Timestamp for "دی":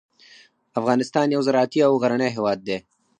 2.67-2.77